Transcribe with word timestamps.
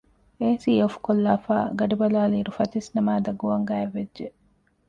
އޭސީ 0.41 0.71
އޮފްކޮށްލާފައި 0.81 1.67
ގަޑިބަލައިލިއިރު 1.79 2.51
ފަތިސްނަމާދަށް 2.57 3.39
ގޮވަން 3.41 3.65
ގާތްވެއްޖެ 3.69 4.25